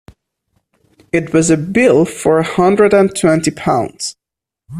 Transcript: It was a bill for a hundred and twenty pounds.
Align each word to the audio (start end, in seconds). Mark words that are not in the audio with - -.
It 1.11 1.31
was 1.31 1.51
a 1.51 1.57
bill 1.57 2.05
for 2.05 2.39
a 2.39 2.43
hundred 2.43 2.91
and 2.91 3.15
twenty 3.15 3.51
pounds. 3.51 4.15